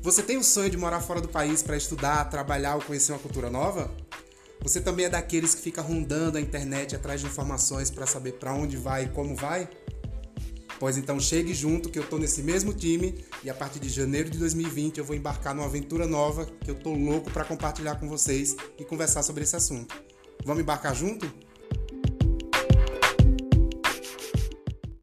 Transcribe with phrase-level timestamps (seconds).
[0.00, 3.18] Você tem o sonho de morar fora do país para estudar, trabalhar ou conhecer uma
[3.18, 3.90] cultura nova?
[4.62, 8.54] Você também é daqueles que fica rondando a internet atrás de informações para saber para
[8.54, 9.68] onde vai e como vai?
[10.78, 14.30] Pois então chegue junto que eu tô nesse mesmo time e a partir de janeiro
[14.30, 18.08] de 2020 eu vou embarcar numa aventura nova que eu tô louco para compartilhar com
[18.08, 19.94] vocês e conversar sobre esse assunto.
[20.44, 21.28] Vamos embarcar junto?